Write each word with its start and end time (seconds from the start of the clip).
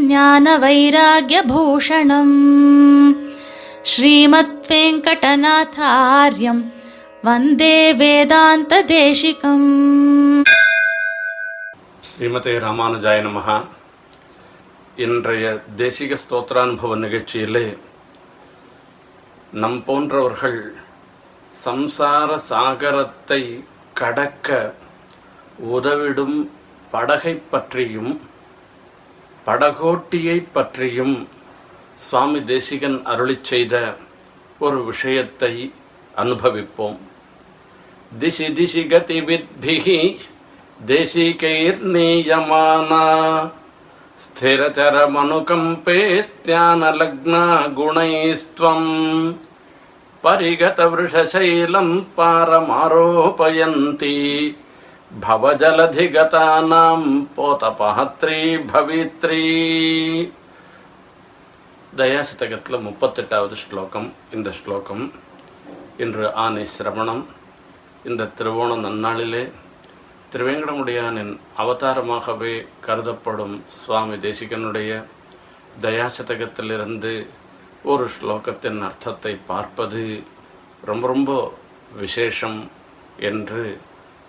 ஞான 0.09 0.45
வைராகியபூஷணம் 0.59 2.37
ஸ்ரீமத் 3.91 4.69
வெங்கடநாதாரியம் 4.69 6.63
வந்தே 7.25 7.77
வேதாந்த 8.01 8.79
தேசிகம் 8.93 9.67
ஸ்ரீமதே 12.05 12.55
ராமானுஜாய 12.59 13.19
நமகா 13.23 13.57
இன்றைய 14.99 15.47
தேசிக 15.77 16.19
ஸ்தோத்திரானுபவ 16.23 16.97
நிகழ்ச்சியிலே 17.05 17.67
நம் 19.57 19.79
போன்றவர்கள் 19.85 20.61
சம்சார 21.65 22.41
சாகரத்தை 22.49 23.43
கடக்க 23.95 24.49
உதவிடும் 25.73 26.37
படகை 26.94 27.36
பற்றியும் 27.52 28.14
படகோட்டியை 29.48 30.38
பற்றியும் 30.54 31.18
சுவாமி 32.08 32.40
தேசிகன் 32.46 32.98
அருளிச் 33.12 33.50
செய்த 33.52 33.76
ஒரு 34.60 34.80
விஷயத்தை 34.86 35.54
அனுபவிப்போம் 36.16 36.98
दिशि 38.12 38.48
दिशि 38.50 38.82
गतिविद्भिः 38.84 39.88
देशिकैर्नीयमाना 40.82 41.90
स्थिरचरमनुकम्पे 44.20 45.98
स्त्यानलग्ना 46.22 47.42
गुणैस्त्वम् 47.78 48.88
परिगतवृषशैलम् 50.24 51.92
पारमारोपयन्ति 52.18 54.16
భవజలధిగతానాం 55.13 57.03
పోతపహత్రీ 57.37 58.39
భవిత్రీ 58.67 59.41
தயாசதகத்தில் 61.93 62.85
முப்பத்தெட்டாவது 62.85 63.57
ஸ்லோகம் 63.57 64.09
இந்த 64.33 64.51
ஸ்லோகம் 64.53 65.05
இன்று 65.97 66.25
ஆனை 66.37 66.65
சிரவணம் 66.73 67.23
இந்த 68.05 68.31
திருவோண 68.35 68.71
நன்னாளிலே 68.77 69.45
திருவேங்கடமுடியானின் 70.33 71.35
அவதாரமாகவே 71.59 72.55
கருதப்படும் 72.81 73.55
சுவாமி 73.77 74.19
தேசிகனுடைய 74.19 74.91
தயாசதகத்திலிருந்து 75.81 77.15
ஒரு 77.85 78.07
ஸ்லோகத்தின் 78.09 78.83
அர்த்தத்தை 78.83 79.37
பார்ப்பது 79.47 80.03
ரொம்ப 80.85 81.07
ரொம்ப 81.07 81.33
விசேஷம் 81.97 82.61
என்று 83.23 83.65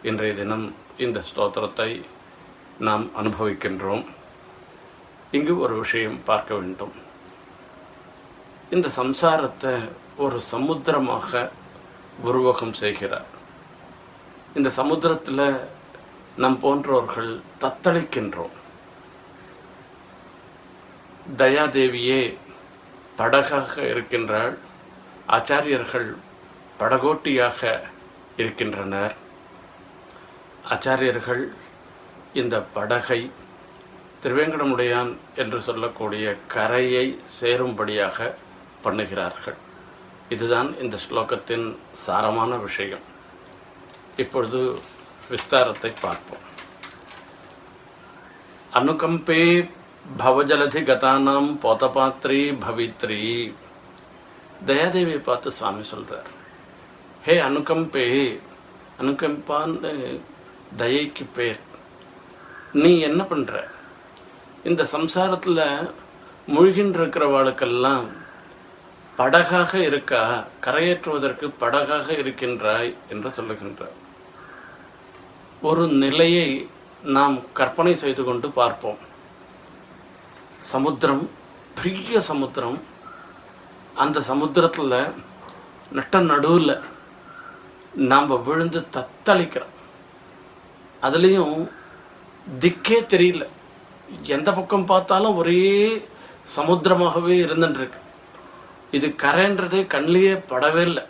இன்றைய 0.10 0.34
தினம் 0.34 0.76
இந்த 0.98 1.22
ஸ்தோத்திரத்தை 1.28 2.04
நாம் 2.80 3.10
அனுபவிக்கின்றோம். 3.22 4.06
இங்கு 5.32 5.60
ஒரு 5.60 5.76
விஷயம் 5.76 6.24
பார்க்க 6.24 6.56
வேண்டும். 6.56 6.92
இந்த 8.70 8.90
சம்சாரத்தை 8.98 9.90
ஒரு 10.18 10.42
சமுத்திரமாக 10.52 11.52
உருவகம் 12.26 12.72
செய்கிறார். 12.72 13.30
இந்த 14.54 14.70
சமுத்திரத்தில் 14.70 15.60
நம் 16.38 16.60
போன்றவர்கள் 16.60 17.42
தத்தளிக்கின்றோம். 17.60 18.56
தயாதேவியே 21.38 22.38
படகாக 23.18 23.78
இருக்கின்றாள். 23.78 24.58
ஆச்சாரியர்கள் 25.28 26.16
படகோட்டியாக 26.80 27.82
இருக்கின்றனர். 28.36 29.22
ஆச்சாரியர்கள் 30.70 31.44
இந்த 32.34 32.56
படகை 32.76 33.32
திருவேங்கடமுடையான் 34.24 35.12
என்று 35.36 35.62
சொல்லக்கூடிய 35.62 36.36
கரையை 36.48 37.20
சேரும்படியாக 37.42 38.34
பண்ணுகிறார்கள். 38.84 39.58
இதுதான் 40.30 40.70
இந்த 40.80 40.98
ஸ்லோகத்தின் 41.10 41.76
சாரமான 42.06 42.62
விஷயம். 42.62 43.04
இப்பொழுது 44.18 44.80
விஸ்தாரத்தை 45.30 45.92
பார்ப்போம். 46.02 46.46
அனுகம்பே 48.74 49.70
பவஜலதி 50.18 50.82
கதானாம் 50.90 51.52
போதபாத்ரி 51.64 52.42
பவித்ரி. 52.66 53.54
தயாதேவியை 54.66 55.22
பார்த்து 55.24 55.52
சுவாமி 55.52 55.84
சொல்கிறார் 55.84 56.30
ஹே 57.26 57.40
அனுகம்பே 57.40 58.08
அனுகம்பான்னு 59.02 59.92
தயைக்கு 60.78 61.26
பேர் 61.36 61.60
நீ 62.74 63.00
என்ன 63.00 63.24
பண்ற? 63.24 63.68
இந்த 64.64 64.88
சம்சாரத்தில் 64.92 65.92
மூழ்கின்றிருக்கிறவாளுக்கெல்லாம் 66.48 68.06
படகாக 69.18 69.74
இருக்கா? 69.76 70.22
கரையேற்றுவதற்கு 70.62 71.52
படகாக 71.60 72.18
இருக்கின்றாய் 72.18 72.96
என்று 73.10 73.30
சொல்லுகின்றார். 73.30 73.98
ஒரு 75.62 75.88
நிலையை 75.88 76.70
நாம் 77.04 77.38
கற்பனை 77.54 77.96
செய்து 77.96 78.24
கொண்டு 78.24 78.52
பார்ப்போம். 78.52 78.98
சமுத்திரம் 80.60 81.30
பெரிய 81.84 82.20
சமுத்திரம். 82.20 82.82
அந்த 83.96 84.22
சமுத்திரத்தில் 84.22 84.98
நட்ட 85.92 86.20
நடுவில் 86.20 86.80
நாம் 87.94 88.44
விழுந்து 88.44 88.86
தத்தளிக்கிறோம். 88.94 89.73
அதுலேயும் 91.08 91.56
திக்கே 92.62 92.98
தெரியல. 93.14 93.46
எந்த 94.36 94.50
பக்கம் 94.54 94.90
பார்த்தாலும் 94.92 95.38
ஒரே 95.42 95.62
சமுத்திரமாகவே 96.56 97.36
இருந்துட்டுருக்கு 97.46 98.00
இது 98.98 99.08
கரைன்றதே 99.24 99.82
கண்ணிலேயே 99.94 100.34
படவே 100.52 100.82
இல்லை. 100.90 101.04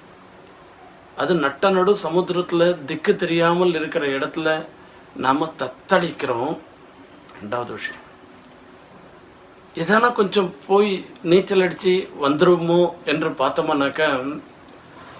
அது 1.21 1.33
நட்ட 1.35 1.69
நடு 1.69 1.91
சமுத்திரத்தில் 2.05 2.85
திக்கு 2.85 3.15
தெரியாமல் 3.15 3.73
இருக்கிற 3.79 4.05
இடத்துல 4.17 4.65
நாம் 5.15 5.53
தத்தளிக்கிறோம். 5.61 6.55
ரெண்டாவது 7.39 7.71
விஷயம். 7.77 8.01
இதெல்லாம் 9.81 10.17
கொஞ்சம் 10.19 10.49
போய் 10.67 10.91
நீச்சல் 11.23 11.63
அடித்து 11.65 11.93
வந்துருமோ 12.23 12.81
என்று 13.11 13.29
பார்த்தோம்னாக்கா 13.41 14.07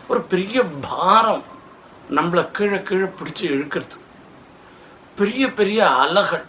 ஒரு 0.08 0.22
பெரிய 0.34 0.64
பாரம் 0.88 1.44
நம்மளை 2.18 2.44
கீழே 2.52 2.80
கீழே 2.82 3.08
பிடிச்சி 3.20 3.44
இழுக்கிறது 3.54 3.98
பெரிய 5.16 5.44
பெரிய 5.54 5.80
அலைகள் 6.04 6.46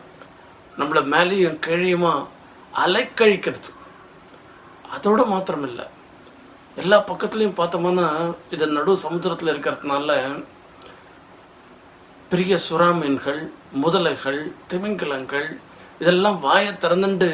நம்மளை 0.78 1.00
மேலேயும் 1.14 1.58
கீழையுமா 1.66 2.12
அலைக்கழிக்கிறது. 2.84 3.70
அதோட 4.94 5.26
மாத்திரம் 5.26 5.66
இல்லை 5.68 5.84
எல்லா 6.76 6.98
பக்கத்துலையும் 7.10 7.58
பார்த்தோம்னா 7.58 8.06
இது 8.50 8.66
நடு 8.66 8.96
சமுத்திரத்தில் 9.04 9.52
இருக்கிறதுனால 9.52 10.16
பெரிய 12.28 12.58
சுறா 12.68 12.88
மீன்கள் 13.00 13.40
முதலைகள் 13.82 14.40
திமிங்கலங்கள் 14.70 15.48
இதெல்லாம் 15.98 16.40
வாயை 16.40 16.72
திறந்துண்டு 16.72 17.30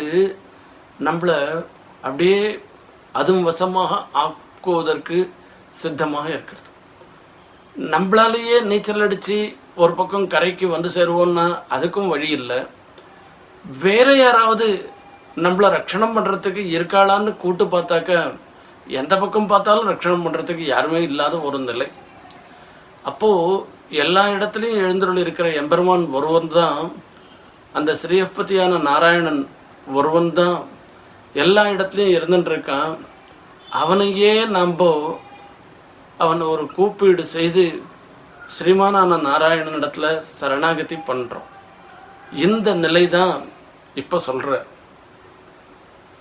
நம்மளை 1.07 1.39
அப்படியே 2.03 2.43
அதுவும் 3.13 3.49
வசமாக 3.51 4.03
ஆக்குவதற்கு 4.23 5.19
சித்தமாக 5.73 6.29
இருக்கிறது. 6.29 6.69
நம்மளாலேயே 7.77 8.57
நீச்சல் 8.71 9.01
அடித்து 9.01 9.39
ஒரு 9.83 9.93
பக்கம் 9.99 10.27
கரைக்கு 10.35 10.67
வந்து 10.75 10.89
சேருவோம்னா 10.97 11.47
அதுக்கும் 11.75 12.13
வழி 12.13 12.29
இல்லை. 12.39 12.59
வேற 13.85 14.09
யாராவது 14.25 14.67
நம்மள 15.45 15.67
ரட்சணம் 15.77 16.15
பண்ணுறதுக்கு 16.17 16.63
இருக்காளான்னு 16.77 17.33
கூட்டு 17.43 17.65
பார்த்தாக்க 17.75 18.23
எந்த 19.01 19.15
பக்கம் 19.23 19.51
பார்த்தாலும் 19.53 19.91
ரட்சணம் 19.91 20.25
பண்ணுறதுக்கு 20.25 20.65
யாருமே 20.75 21.01
இல்லாத 21.09 21.35
ஒரு 21.49 21.59
நிலை. 21.69 21.87
அப்போது 23.11 23.63
எல்லா 24.03 24.25
இடத்துலையும் 24.37 24.83
எழுந்தருள் 24.87 25.23
இருக்கிற 25.25 25.49
எம்பெருமான் 25.61 26.05
ஒருவன் 26.17 26.51
தான் 26.59 26.81
அந்த 27.79 27.91
ஸ்ரீஹப்பதியான 28.03 28.81
நாராயணன் 28.89 29.41
ஒருவன் 29.99 30.33
தான் 30.41 30.59
எல்லா 31.35 31.65
இடத்துலையும் 31.75 32.17
இருந்துட்டுருக்கான் 32.19 32.93
அவனையே 33.83 34.35
நம்ப 34.59 34.83
அவன் 36.19 36.43
ஒரு 36.53 36.65
கூப்பீடு 36.77 37.25
செய்து 37.37 37.65
ஸ்ரீமானான 38.56 39.12
நாராயணனிடத்துல 39.28 40.06
சரணாகதி 40.38 40.98
பண்றோம் 41.10 41.50
இந்த 42.46 42.68
நிலை 42.86 43.04
தான் 43.18 43.36
இப்ப 43.96 44.20
சொல்ற 44.28 44.50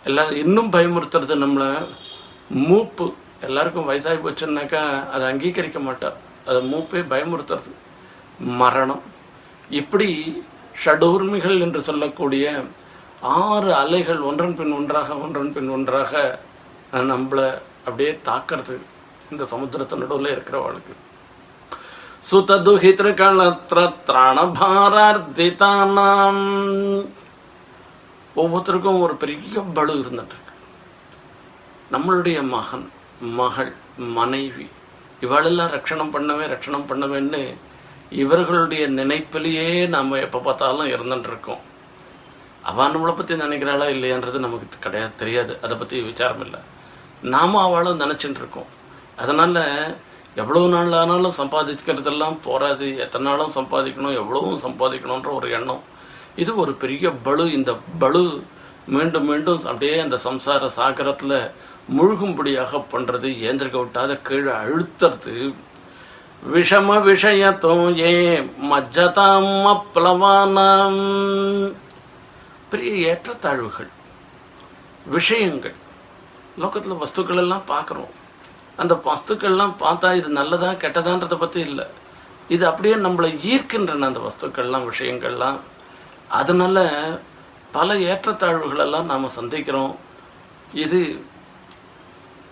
எல்லாம் 0.05 0.33
இன்னும் 0.43 0.73
பயமுறுத்துறது 0.77 1.37
நம்மளை 1.45 1.71
மூப்பு. 2.69 3.09
எல்லாருக்கும் 3.49 3.91
வயசாகி 3.91 4.21
போச்சுன்னாக்கா 4.25 4.85
அதை 5.15 5.25
அங்கீகரிக்க 5.33 5.81
மாட்டார். 5.89 6.25
அது 6.47 6.63
மூப்பே 6.63 6.93
பயமுறுத்துறது. 6.93 7.73
மரணம். 8.39 9.03
இப்படி 9.71 10.43
ஷடூர்மிகள் 10.85 11.61
என்று 11.61 11.83
சொல்லக்கூடிய 11.83 12.65
ஆறு 13.21 13.75
அலைகள் 13.75 14.19
ஒன்றன் 14.19 14.55
பின் 14.55 14.73
ஒன்றாக 14.73 15.17
ஒன்றன் 15.17 15.53
பின் 15.53 15.69
ஒன்றாக 15.69 16.41
நம்மளை 16.93 17.59
அப்படியே 17.85 18.21
தாக்கிறது 18.25 18.79
இந்த 19.31 19.45
சமுத்திரத்து 19.45 19.97
நடுவில் 19.97 20.39
இருக்கிறவளுக்கு. 20.39 20.95
சுததுஹித்ருகளத்ர 22.31 23.95
திராணபாரார்த்திதானாம் 24.07 27.07
ஒவ்வொருத்தருக்கும் 28.37 29.01
ஒரு 29.01 29.15
பெரிய 29.15 29.61
பலு 29.61 29.95
இருந்துட்டு 29.95 30.03
இருக்கு. 30.03 30.55
நம்மளுடைய 31.93 32.49
மகன் 32.49 32.91
மகள் 33.21 33.73
மனைவி 33.97 34.67
இவளெல்லாம் 35.21 35.73
ரட்சணம் 35.77 36.13
பண்ணவே 36.15 36.45
ரட்சணம் 36.53 36.89
பண்ணவேன்னு 36.91 37.43
இவர்களுடைய 38.23 38.89
நினைப்பிலேயே 38.89 39.89
நாம் 39.89 40.13
எப்போ 40.27 40.39
பார்த்தாலும் 40.39 40.91
இருந்துட்டுருக்கோம். 40.95 41.63
இருக்கோம் 42.71 42.93
நம்மளை 42.95 43.15
பற்றி 43.17 43.35
நினைக்கிறாளா 43.35 43.87
இல்லையான்றது 43.95 44.39
நமக்கு 44.47 44.79
கிடையாது 44.81 45.15
தெரியாது. 45.17 45.53
அதை 45.63 45.75
பற்றி 45.77 46.01
விசாரம் 46.01 46.43
இல்லை. 46.47 46.61
நாம 47.35 47.61
அவளும் 47.63 48.01
நினச்சிட்டு 48.01 48.41
இருக்கோம் 48.43 48.71
அதனால் 49.17 49.61
எவ்வளவு 50.35 50.69
நாள் 50.69 50.93
ஆனாலும் 50.93 51.39
சம்பாதிக்கிறதெல்லாம் 51.39 52.37
போராது. 52.43 52.87
எத்தனை 53.05 53.25
நாளும் 53.31 53.55
சம்பாதிக்கணும் 53.59 54.19
எவ்வளவும் 54.23 54.61
சம்பாதிக்கணுன்ற 54.67 55.31
ஒரு 55.35 55.51
எண்ணம். 55.51 55.83
இது 56.37 56.57
ஒரு 56.57 56.73
பெரிய 56.73 57.11
பலு. 57.11 57.53
இந்த 57.53 57.73
பலு 57.99 58.25
மீண்டும் 58.95 59.25
மீண்டும் 59.25 59.63
அப்படியே 59.65 59.99
அந்த 59.99 60.17
சம்சார 60.25 60.67
சாகரத்தில் 60.77 61.39
முழுகும்படியாக 61.95 62.83
பண்ணுறது 62.93 63.29
ஏந்திரிக்க 63.49 63.79
விட்டாத 63.79 64.13
கீழே 64.23 64.53
அழுத்துறது. 64.63 65.35
விஷம 66.55 66.97
விஷயத்தோ 67.11 67.75
ஏ 67.99 68.13
மஜ்ஜதாம் 68.71 69.53
அப்ளவானாம் 69.73 71.01
பெரிய 72.71 72.93
ஏற்றத்தாழ்வுகள் 73.11 73.91
விஷயங்கள். 75.17 75.77
லோக்கத்தில் 76.63 77.01
வஸ்துக்கள் 77.03 77.43
எல்லாம் 77.43 77.69
பார்க்குறோம். 77.69 78.13
அந்த 78.77 78.95
வஸ்துக்கள்லாம் 79.07 79.75
பார்த்தா 79.83 80.09
இது 80.21 80.29
நல்லதா 80.41 80.73
கெட்டதான்றதை 80.73 81.37
பற்றி 81.39 81.61
இல்லை. 81.61 81.87
இது 82.49 82.67
அப்படியே 82.67 82.95
நம்மளை 82.95 83.31
ஈர்க்கின்றன 83.53 84.09
அந்த 84.11 84.23
வஸ்துக்கள்லாம் 84.27 84.89
விஷயங்கள்லாம். 84.91 85.59
அதனால் 86.41 86.85
பல 87.77 87.95
ஏற்றத்தாழ்வுகளெல்லாம் 87.95 89.11
நாம் 89.13 89.37
சந்திக்கிறோம். 89.39 89.95
இது 90.85 91.01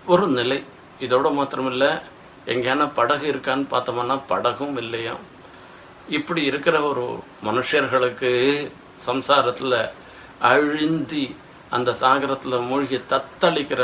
ஒரு 0.07 0.27
நிலை. 0.29 0.65
இதோட 1.01 1.27
மாத்திரமில்ல 1.37 2.03
எங்கேயான 2.47 2.91
படகு 2.95 3.33
இருக்கான்னு 3.33 3.67
பார்த்தோம்னா 3.71 4.23
படகும் 4.29 4.77
இல்லையா? 4.77 5.15
இப்படி 6.09 6.43
இருக்கிற 6.45 6.83
ஒரு 6.83 7.05
மனுஷர்களுக்கு 7.45 8.33
சம்சாரத்தில் 9.07 9.91
அழிந்தி 10.39 11.37
அந்த 11.71 11.93
சாகரத்தில் 11.93 12.67
மூழ்கி 12.67 12.97
தத்தளிக்கிற 12.97 13.83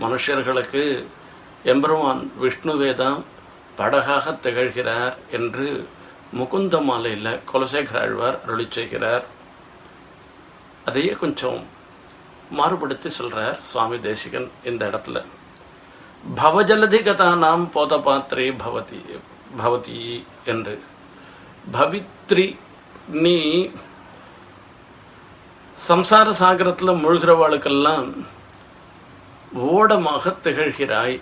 மனுஷர்களுக்கு 0.00 1.06
எம்பெருமான் 1.64 2.32
விஷ்ணுவேதம் 2.42 3.22
படகாக 3.78 4.34
திகழ்கிறார் 4.42 5.14
என்று 5.30 5.88
முகுந்த 6.32 6.82
மாலையில் 6.82 7.40
குலசேகர 7.52 8.00
ஆழ்வார் 8.00 8.38
அருளி 8.44 8.66
செய்கிறார். 8.70 9.24
அதையே 10.84 11.10
கொஞ்சம் 11.10 11.66
மாறுபடுத்தி 12.58 13.10
சொல்றார் 13.18 13.56
சுவாமி 13.70 13.96
தேசிகன் 14.08 14.48
இந்த 14.70 14.82
இடத்துல. 14.90 15.18
பவஜலதி 16.40 17.00
கதானாம் 17.08 17.64
போத 17.74 17.96
பாத்திரே 18.06 18.46
பவதி 18.62 19.00
பவதி 19.60 20.00
என்று. 20.52 20.76
பவித்ரி 21.76 22.46
நீ 23.22 23.36
சம்சார 25.88 26.28
சாகரத்தில் 26.40 27.00
முழுகிறவாளுக்கெல்லாம் 27.04 28.08
ஓடமாக 29.72 30.34
திகழ்கிறாய் 30.44 31.16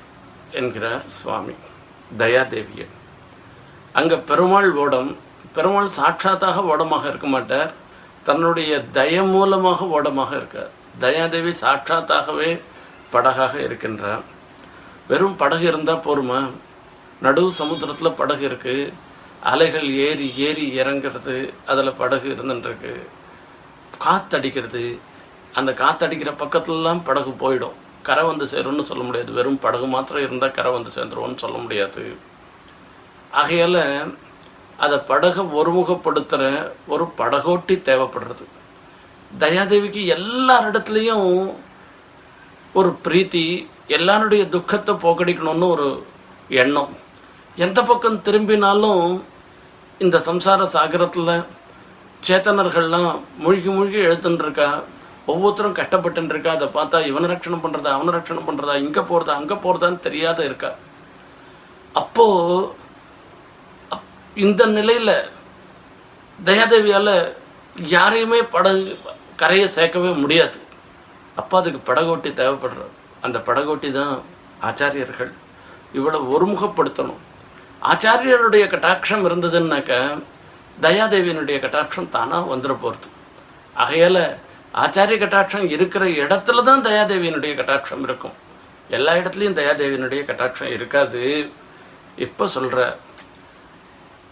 என்கிறார் 0.60 1.04
சுவாமி 1.20 1.54
தயாதேவியன். 2.22 2.94
அங்கே 4.00 4.16
பெருமாள் 4.30 4.70
ஓடம் 4.84 5.10
பெருமாள் 5.56 5.96
சாட்சாத்தாக 5.98 6.62
ஓடமாக 6.72 7.04
இருக்க 7.10 7.28
மாட்டார் 7.34 7.72
தன்னுடைய 8.28 8.72
தய 8.96 9.14
மூலமாக 9.34 9.86
ஓடமாக 9.96 10.32
இருக்கார். 10.40 10.72
தயாதேவி 10.98 11.50
சாட்சாத்தாகவே 11.60 12.60
படகாக 13.12 13.56
இருக்கின்றார். 13.66 14.22
வெறும் 15.08 15.36
படகு 15.36 15.66
இருந்தால் 15.66 15.96
போருமா? 15.96 16.50
நடு 17.22 17.52
சமுத்திரத்தில் 17.52 18.12
படகு 18.12 18.48
இருக்குது 18.48 18.92
அலைகள் 19.42 19.90
ஏறி 19.90 20.34
ஏறி 20.36 20.80
இறங்குறது 20.80 21.52
அதில் 21.66 21.92
படகு 21.92 22.28
இருந்துருக்கு 22.28 23.06
காத்தடிக்கிறது. 24.04 24.98
அந்த 25.52 25.72
காத்தடிக்கிற 25.72 26.32
பக்கத்துலலாம் 26.32 27.04
படகு 27.04 27.30
போயிடும். 27.30 27.72
கரை 28.02 28.24
வந்து 28.24 28.44
சேரும்னு 28.44 28.82
சொல்ல 28.82 29.02
முடியாது. 29.02 29.32
வெறும் 29.32 29.58
படகு 29.58 29.86
மாத்திரம் 29.86 30.22
இருந்தால் 30.22 30.50
கரை 30.50 30.72
வந்து 30.72 30.90
சேர்ந்துருவோம்னு 30.90 31.36
சொல்ல 31.36 31.58
முடியாது. 31.58 32.16
ஆகையால் 33.30 34.14
அதை 34.78 34.98
படகை 34.98 35.44
ஒருமுகப்படுத்துகிற 35.44 36.72
ஒரு 36.86 37.12
படகோட்டி 37.18 37.80
தேவைப்படுறது. 37.82 38.44
தயாதேவிக்கு 39.38 40.06
எல்லாரிடத்துலையும் 40.06 41.54
ஒரு 42.72 42.96
பிரீத்தி 43.04 43.68
எல்லாருடைய 43.86 44.48
துக்கத்தை 44.48 44.94
போக்கடிக்கணும்னு 44.94 45.68
ஒரு 45.68 46.06
எண்ணம். 46.48 46.96
எந்த 47.56 47.82
பக்கம் 47.82 48.22
திரும்பினாலும் 48.22 49.24
இந்த 49.98 50.18
சம்சார 50.18 50.64
சாகரத்தில் 50.66 51.44
சேத்தனர்கள்லாம் 52.26 53.20
மூழ்கி 53.36 53.68
மூழ்கி 53.68 53.96
எழுத்துன்னுருக்கா 53.96 54.82
ஒவ்வொருத்தரும் 55.26 55.76
கஷ்டப்பட்டுருக்கா 55.76 56.46
அதை 56.46 56.68
பார்த்தா 56.68 57.06
இவனை 57.06 57.30
ரட்சணம் 57.30 57.62
பண்ணுறதா 57.62 57.86
அவனை 57.86 58.14
ரட்சணம் 58.14 58.46
பண்ணுறதா 58.46 58.76
இங்கே 58.76 59.00
போகிறதா 59.00 59.34
அங்கே 59.34 59.54
போகிறதான்னு 59.54 59.98
தெரியாத 59.98 60.44
இருக்கா. 60.44 60.74
அப்போது 61.92 62.64
அப்- 63.90 64.10
இந்த 64.34 64.66
நிலையில் 64.66 65.30
தயாதேவியால் 66.44 67.34
யாரையுமே 67.76 68.42
படகு 68.42 68.98
கரையை 69.40 69.68
சேர்க்கவே 69.76 70.10
முடியாது. 70.22 70.58
அப்போ 71.40 71.54
அதுக்கு 71.60 71.80
படகோட்டி 71.88 72.30
தேவைப்படுற 72.40 72.82
அந்த 73.26 73.38
படகோட்டி 73.48 73.88
தான் 73.98 74.14
ஆச்சாரியர்கள் 74.68 75.32
இவளை 75.98 76.20
ஒருமுகப்படுத்தணும். 76.34 77.22
ஆச்சாரியருடைய 77.90 78.64
கட்டாட்சம் 78.74 79.24
இருந்ததுன்னாக்க 79.28 79.92
தயாதேவியினுடைய 80.84 81.56
கட்டாட்சம் 81.64 82.08
தானா 82.14 82.38
வந்துட 82.52 82.74
போகிறது 82.84 83.08
ஆகையால் 83.82 84.22
ஆச்சாரிய 84.84 85.16
கட்டாட்சம் 85.22 85.66
இருக்கிற 85.74 86.04
இடத்துல 86.22 86.62
தான் 86.68 86.86
தயாதேவியினுடைய 86.86 87.52
கட்டாட்சம் 87.58 88.02
இருக்கும். 88.08 88.34
எல்லா 88.96 89.12
இடத்துலயும் 89.20 89.58
தயாதேவியினுடைய 89.60 90.22
கட்டாட்சம் 90.30 90.72
இருக்காது. 90.76 91.22
இப்ப 92.26 92.48
சொல்ற 92.54 92.78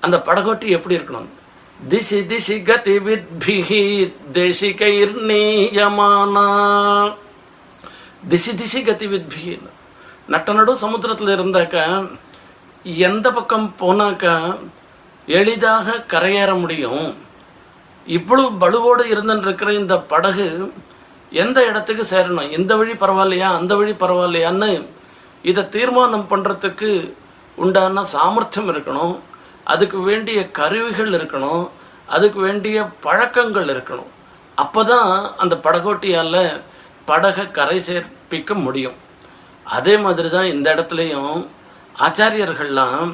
அந்த 0.05 0.17
படகோட்டி 0.29 0.69
எப்படி 0.77 0.97
இருக்கணும்? 0.99 1.31
திசி 1.91 2.19
திசி 2.31 2.63
கதி 2.63 2.93
வித்பிஹி 3.07 4.13
தேசிகைர் 4.33 5.15
நீயமானா. 5.29 6.45
திசி 8.31 8.53
திசி 8.61 8.81
கதி 8.85 9.07
வித்பிஹி 9.07 9.55
நட்ட 10.27 10.53
நடு 10.53 10.77
சமுத்திரத்தில் 10.77 11.33
இருந்தாக்கா 11.37 11.85
எந்த 12.85 13.33
பக்கம் 13.33 13.75
போனாக்கா 13.81 14.35
எளிதாக 15.27 16.05
கரையேற 16.13 16.61
முடியும். 16.61 17.17
இவ்வளவு 18.07 18.51
பலுவோடு 18.63 19.05
இருந்துட்டு 19.15 19.47
இருக்கிற 19.49 19.73
இந்த 19.73 19.99
படகு 19.99 20.73
எந்த 21.31 21.59
இடத்துக்கு 21.67 22.07
சேரணும்? 22.17 22.51
இந்த 22.51 22.77
வழி 22.77 22.93
பரவாயில்லையா? 22.93 23.51
அந்த 23.59 23.75
வழி 23.77 23.93
பரவாயில்லையான்னு 23.93 24.87
இதை 25.43 25.69
தீர்மானம் 25.69 26.31
பண்ணுறதுக்கு 26.31 27.13
உண்டான 27.57 28.05
சாமர்த்தியம் 28.05 28.71
இருக்கணும். 28.73 29.19
அதுக்கு 29.65 29.99
வேண்டிய 30.09 30.39
கருவிகள் 30.59 31.13
இருக்கணும் 31.19 31.65
அதுக்கு 32.15 32.39
வேண்டிய 32.47 32.77
பழக்கங்கள் 33.07 33.69
இருக்கணும். 33.75 34.11
அப்பதான் 34.63 35.13
அந்த 35.43 35.55
படகோட்டியால் 35.67 36.43
படகை 37.11 37.45
கரை 37.59 37.79
சேர்ப்பிக்க 37.89 38.55
முடியும். 38.65 38.97
அதே 39.77 39.95
மாதிரி 40.05 40.29
தான் 40.35 40.51
இந்த 40.55 40.67
இடத்துலையும் 40.75 41.37
ஆச்சாரியர்கள்லாம் 42.07 43.11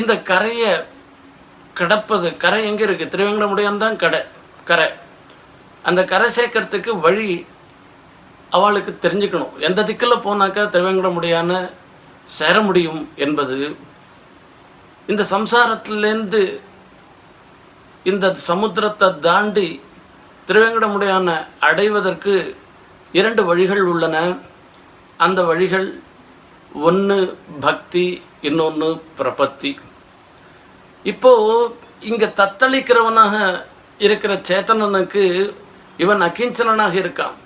இந்த 0.00 0.12
கரையை 0.30 0.72
கிடப்பது 1.78 2.28
கரை 2.44 2.60
எங்கே 2.70 2.84
இருக்குது 2.86 3.12
திருவேங்கடமுடியான் 3.12 3.82
தான் 3.84 4.00
கடை 4.02 4.20
கரை. 4.70 4.88
அந்த 5.88 6.00
கரை 6.12 6.28
சேர்க்கறதுக்கு 6.36 6.92
வழி 7.06 7.30
அவளுக்கு 8.56 8.92
தெரிஞ்சுக்கணும். 9.04 9.54
எந்த 9.68 9.80
திக்கில் 9.88 10.24
போனாக்கா 10.26 10.62
திருவேங்கடமுடியான 10.74 11.60
சேர 12.38 12.56
முடியும் 12.68 13.02
என்பது 13.26 13.56
இந்த 15.10 15.22
சம்சாரத்திலேருந்து 15.34 16.42
இந்த 18.10 18.26
சமுத்திரத்தை 18.48 19.08
தாண்டி 19.26 19.68
திருவேங்கடமுடையான 20.48 21.28
அடைவதற்கு 21.68 22.34
இரண்டு 23.18 23.42
வழிகள் 23.50 23.82
உள்ளன. 23.92 24.16
அந்த 25.24 25.40
வழிகள் 25.50 25.88
ஒன்று 26.88 27.16
பக்தி 27.66 28.06
இன்னொன்று 28.48 28.88
பிரபத்தி. 29.18 29.72
இப்போ 31.12 31.32
இங்கே 32.10 32.28
தத்தளிக்கிறவனாக 32.40 33.34
இருக்கிற 34.06 34.34
சேத்தனனுக்கு 34.48 35.24
இவன் 36.02 36.22
அகிஞ்சனாக 36.26 36.94
இருக்கான். 37.02 37.36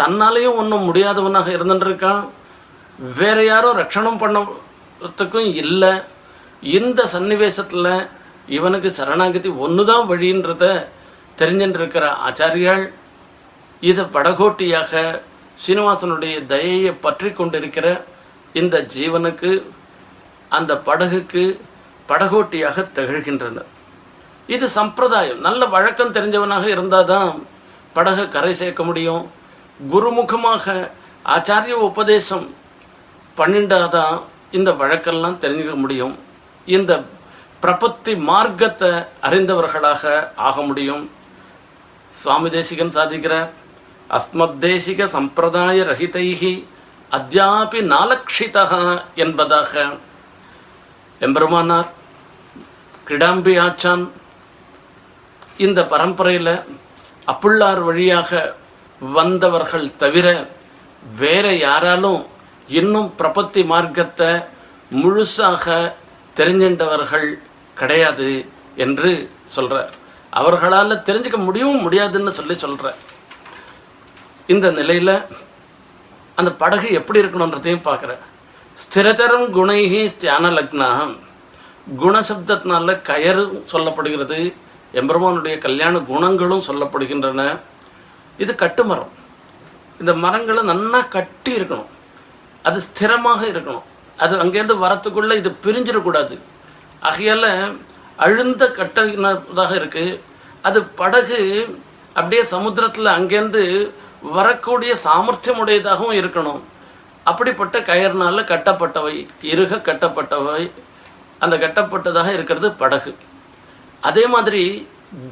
தன்னாலேயும் 0.00 0.58
ஒன்றும் 0.60 0.86
முடியாதவனாக 0.88 1.48
இருந்துட்டு 1.56 1.86
இருக்கான். 1.88 2.22
வேற 3.20 3.38
யாரும் 3.44 3.78
ரட்சணம் 3.78 4.20
பண்ணத்துக்கும் 4.22 5.48
இல்லை. 5.62 5.94
இந்த 6.62 7.00
சன்னிவேசத்தில் 7.12 8.08
இவனுக்கு 8.56 8.90
சரணாகதி 8.98 9.50
தான் 9.92 10.08
வழின்றத 10.10 10.64
தெரிஞ்சுட்டு 11.38 11.78
இருக்கிற 11.80 12.04
ஆச்சாரியால் 12.28 12.84
இதை 13.82 14.04
படகோட்டியாக 14.16 15.22
சீனிவாசனுடைய 15.64 16.46
தயையை 16.46 16.92
பற்றி 17.06 17.30
கொண்டிருக்கிற 17.32 17.86
இந்த 18.52 18.76
ஜீவனுக்கு 18.94 19.50
அந்த 20.48 20.72
படகுக்கு 20.88 21.44
படகோட்டியாக 22.08 22.82
திகழ்கின்றனர் 22.96 23.70
இது 24.48 24.66
சம்பிரதாயம். 24.68 25.40
நல்ல 25.46 25.66
வழக்கம் 25.66 26.14
தெரிஞ்சவனாக 26.16 26.66
இருந்தால் 26.74 27.10
தான் 27.12 27.30
படகை 27.92 28.28
கரை 28.28 28.52
சேர்க்க 28.54 28.82
முடியும். 28.84 29.24
குருமுகமாக 29.92 30.74
ஆச்சாரிய 31.34 31.76
உபதேசம் 31.90 32.46
பண்ணிண்டாதான் 33.38 34.16
இந்த 34.50 34.72
வழக்கெல்லாம் 34.72 35.40
தெரிஞ்சுக்க 35.42 35.74
முடியும். 35.74 36.14
இந்த 36.66 36.92
பிரபத்தி 37.62 38.12
மார்க்கத்தை 38.30 38.90
அறிந்தவர்களாக 39.22 40.32
ஆக 40.48 40.62
முடியும். 40.62 41.04
சுவாமி 42.12 42.50
தேசிகன் 42.50 42.96
சாதிக்கிற 42.96 43.34
அஸ்மத் 44.10 44.58
தேசிக 44.60 45.06
சம்பிரதாய 45.14 45.84
ரஹிதைகி 45.84 46.52
அத்யாபி 47.10 47.80
நாலக்ஷிதா 47.92 48.64
என்பதாக 49.14 49.72
எம்பெருமானார் 51.20 51.90
கிடாம்பி 53.08 53.54
ஆச்சான் 53.66 54.04
இந்த 55.56 55.82
பரம்பரையில் 55.82 56.54
அப்புள்ளார் 57.32 57.82
வழியாக 57.84 58.56
வந்தவர்கள் 59.00 59.96
தவிர 59.96 60.26
வேற 61.18 61.46
யாராலும் 61.56 62.26
இன்னும் 62.68 63.14
பிரபத்தி 63.18 63.62
மார்க்கத்தை 63.64 64.30
முழுசாக 64.90 65.66
தெரிஞ்சின்றவர்கள் 66.36 67.28
கிடையாது 67.80 68.30
என்று 68.84 69.10
சொல்றார். 69.56 69.90
அவர்களால் 70.30 71.02
தெரிஞ்சுக்க 71.08 71.38
முடியவும் 71.48 71.84
முடியாதுன்னு 71.86 72.32
சொல்லி 72.38 72.54
சொல்றார். 72.54 72.98
இந்த 74.46 74.66
நிலையில 74.78 75.10
அந்த 76.34 76.50
படகு 76.62 76.88
எப்படி 76.92 77.18
இருக்கணுன்றதையும் 77.20 77.86
பார்க்குறேன் 77.88 78.22
ஸ்திரதரம் 78.82 79.46
குணைகி 79.56 80.00
ஸ்தியான 80.14 80.50
லக்னா 80.56 80.90
குணசப்தத்தினால 82.02 82.94
கயரும் 83.10 83.54
சொல்லப்படுகிறது 83.72 84.38
எம்பெருமானுடைய 84.92 85.58
கல்யாண 85.58 85.98
குணங்களும் 86.10 86.66
சொல்லப்படுகின்றன. 86.68 87.42
இது 88.38 88.52
கட்டுமரம் 88.52 89.12
இந்த 90.00 90.12
மரங்களை 90.14 90.62
நன்னா 90.70 91.00
கட்டி 91.08 91.52
இருக்கணும். 91.56 91.90
அது 92.62 92.78
ஸ்திரமாக 92.86 93.40
இருக்கணும். 93.52 93.86
அது 94.22 94.34
அங்கேருந்து 94.42 94.76
வரத்துக்குள்ளே 94.84 95.34
இது 95.40 95.50
பிரிஞ்சிடக்கூடாது. 95.64 96.34
ஆகையால் 97.08 97.50
அழுந்த 98.24 98.64
கட்டினதாக 98.78 99.72
இருக்குது 99.80 100.18
அது 100.68 100.78
படகு 101.00 101.40
அப்படியே 102.18 102.42
சமுத்திரத்தில் 102.54 103.16
அங்கேருந்து 103.18 103.62
வரக்கூடிய 104.36 104.92
சாமர்த்தியம் 105.06 105.60
உடையதாகவும் 105.62 106.18
இருக்கணும். 106.20 106.62
அப்படிப்பட்ட 107.30 107.76
கயர்னால 107.88 108.42
கட்டப்பட்டவை 108.52 109.14
இருக 109.52 109.80
கட்டப்பட்டவை 109.88 110.62
அந்த 111.44 111.54
கட்டப்பட்டதாக 111.64 112.28
இருக்கிறது 112.36 112.68
படகு. 112.82 113.12
அதே 114.08 114.24
மாதிரி 114.34 114.62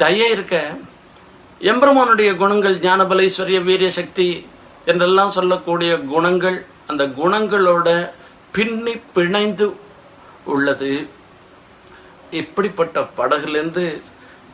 தய 0.03 0.27
இருக்க 0.35 0.57
எம்பெருமானுடைய 1.71 2.31
குணங்கள் 2.43 2.77
ஞானபல 2.85 3.29
வீரிய 3.69 3.91
சக்தி 4.01 4.29
என்றெல்லாம் 4.93 5.35
சொல்லக்கூடிய 5.39 5.93
குணங்கள் 6.13 6.59
அந்த 6.93 7.03
குணங்களோட 7.21 7.89
பின்னி 8.55 8.95
பிணைந்து 9.15 9.73
உள்ளது. 10.45 11.09
இப்படிப்பட்ட 12.31 13.01
படகுலேருந்து 13.17 14.03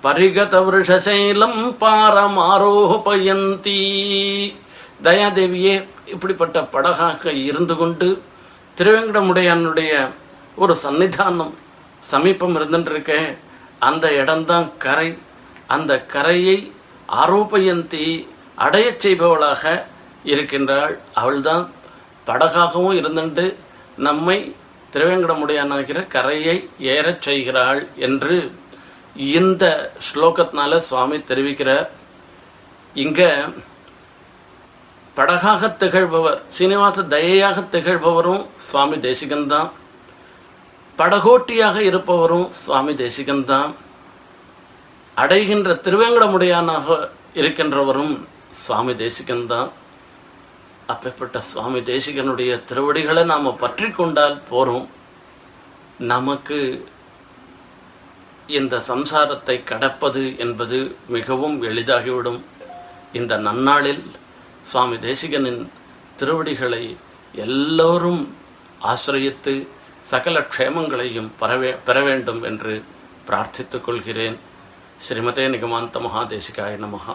பரிகத 0.02 0.54
விருஷசைலம் 0.66 1.76
பாரம் 1.76 2.38
ஆரோபயந்தி 2.38 3.80
தயாதேவியே 5.02 5.86
இப்படிப்பட்ட 6.06 6.60
படகாக 6.60 7.26
இருந்து 7.26 7.76
கொண்டு 7.76 8.22
திருவேங்கடமுடையானுடைய 8.76 10.10
ஒரு 10.56 10.76
சன்னிதானம் 10.82 11.52
சமீபம் 11.98 12.56
இருந்துட்டு 12.56 13.36
அந்த 13.78 14.12
இடம்தான் 14.12 14.72
கரை. 14.78 15.18
அந்த 15.66 16.00
கரையை 16.00 16.72
ஆரோபயந்தி 17.12 18.26
அடையச் 18.58 19.06
செய்பவளாக 19.06 19.84
இருக்கின்றாள். 20.24 20.98
அவள்தான் 21.14 21.70
படகாகவும் 22.26 22.96
இருந்துட்டு 23.02 23.54
நம்மை 24.06 24.38
திருவேங்கடமுடையானாகிற 24.92 25.98
கரையை 26.06 26.56
ஏறச் 26.78 27.22
செய்கிறாள் 27.22 27.82
என்று 28.06 28.36
இந்த 29.16 29.64
ஸ்லோகத்தினால 30.06 30.76
சுவாமி 30.76 31.18
தெரிவிக்கிறார். 31.18 31.88
இங்க 32.94 33.20
படகாக 35.16 35.68
திகழ்பவர் 35.76 36.40
சீனிவாச 36.48 37.02
தயையாக 37.02 37.60
திகழ்பவரும் 37.72 38.46
சுவாமி 38.56 38.96
தேசிகன்தான். 38.96 39.70
படகோட்டியாக 40.98 41.76
இருப்பவரும் 41.80 42.48
சுவாமி 42.50 42.92
தேசிகன்தான். 42.92 43.70
அடைகின்ற 45.14 45.70
திருவேங்கடமுடையானாக 45.84 47.08
இருக்கின்றவரும் 47.34 48.14
சுவாமி 48.64 48.92
தேசிகன்தான். 48.92 49.70
அப்பேற்பட்ட 50.92 51.38
சுவாமி 51.50 51.80
தேசிகனுடைய 51.90 52.52
திருவடிகளை 52.68 53.22
நாம் 53.32 53.48
பற்றி 53.64 53.88
கொண்டால் 53.90 54.36
போகிறோம் 54.50 54.86
நமக்கு 56.12 56.58
இந்த 58.58 58.76
சம்சாரத்தை 58.88 59.56
கடப்பது 59.70 60.22
என்பது 60.44 60.78
மிகவும் 61.16 61.56
எளிதாகிவிடும். 61.68 62.40
இந்த 63.18 63.34
நன்னாளில் 63.46 64.02
சுவாமி 64.70 64.96
தேசிகனின் 65.08 65.62
திருவடிகளை 66.20 66.84
எல்லோரும் 67.46 68.22
ஆசிரியத்து 68.92 69.54
சகல 70.12 70.38
க்ஷேமங்களையும் 70.52 71.30
பெறவே 71.40 71.72
பெற 71.86 71.96
வேண்டும் 72.08 72.42
என்று 72.50 72.74
பிரார்த்தித்துக் 73.28 73.84
கொள்கிறேன். 73.86 74.38
ஸ்ரீமதே 75.04 75.44
நிகமாந்த 75.54 75.98
மகாதேசிகாய 76.06 76.72
நமகா 76.84 77.14